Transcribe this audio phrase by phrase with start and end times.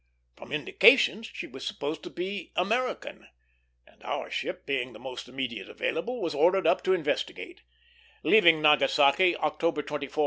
[0.35, 3.27] From indications she was supposed to be American,
[3.85, 7.61] and our ship, being the most immediately available, was ordered up to investigate;
[8.23, 10.19] leaving Nagasaki October 24, 1868.